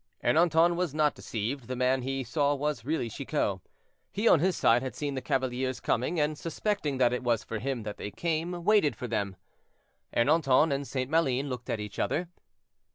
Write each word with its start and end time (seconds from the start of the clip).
Ernanton 0.23 0.75
was 0.75 0.95
not 0.95 1.13
deceived; 1.13 1.67
the 1.67 1.75
man 1.75 2.01
he 2.01 2.23
saw 2.23 2.55
was 2.55 2.83
really 2.83 3.07
Chicot. 3.07 3.59
He 4.11 4.27
on 4.27 4.39
his 4.39 4.57
side 4.57 4.81
had 4.81 4.95
seen 4.95 5.13
the 5.13 5.21
cavaliers 5.21 5.79
coming, 5.79 6.19
and 6.19 6.35
suspecting 6.39 6.97
that 6.97 7.13
it 7.13 7.21
was 7.21 7.43
for 7.43 7.59
him 7.59 7.83
that 7.83 7.97
they 7.97 8.09
came, 8.09 8.63
waited 8.63 8.95
for 8.95 9.07
them. 9.07 9.35
Ernanton 10.11 10.73
and 10.73 10.87
St. 10.87 11.07
Maline 11.07 11.49
looked 11.49 11.69
at 11.69 11.79
each 11.79 11.99
other. 11.99 12.29